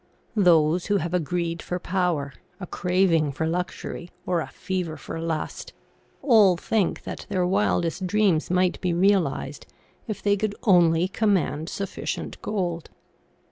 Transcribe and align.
Those 0.35 0.87
who 0.87 0.97
have 0.97 1.13
a 1.13 1.19
greed 1.19 1.61
for 1.61 1.77
power, 1.77 2.33
a 2.59 2.65
craving 2.65 3.33
for 3.33 3.45
luxury, 3.45 4.09
or 4.25 4.41
a 4.41 4.47
fever 4.47 4.97
for 4.97 5.19
lust, 5.21 5.73
all 6.23 6.57
think 6.57 7.03
that 7.03 7.27
their 7.29 7.45
wildest 7.45 8.07
dreams 8.07 8.49
might 8.49 8.81
be 8.81 8.95
realized 8.95 9.67
if 10.07 10.23
they 10.23 10.35
could 10.35 10.55
only 10.63 11.07
command 11.07 11.69
sufficient 11.69 12.41
gold. 12.41 12.89